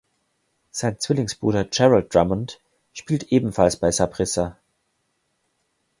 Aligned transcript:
Sein 0.71 0.99
Zwillingsbruder 0.99 1.63
Gerald 1.63 2.11
Drummond 2.15 2.59
spielt 2.91 3.31
ebenfalls 3.31 3.75
bei 3.77 3.91
Saprissa. 3.91 4.57